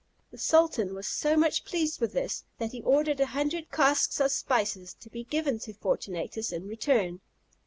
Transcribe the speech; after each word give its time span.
The 0.31 0.39
sultan 0.39 0.95
was 0.95 1.07
so 1.07 1.37
much 1.37 1.63
pleased 1.63 2.01
with 2.01 2.11
this, 2.13 2.43
that 2.57 2.71
he 2.71 2.81
ordered 2.81 3.19
a 3.19 3.27
hundred 3.27 3.69
casks 3.71 4.19
of 4.19 4.31
spices 4.31 4.95
to 4.99 5.11
be 5.11 5.25
given 5.25 5.59
to 5.59 5.75
Fortunatus 5.75 6.51
in 6.51 6.67
return. 6.67 7.21